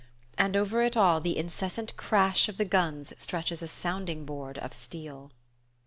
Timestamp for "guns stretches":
2.65-3.61